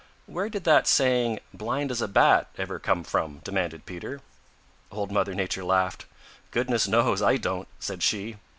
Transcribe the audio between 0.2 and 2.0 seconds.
"Where did that saying 'blind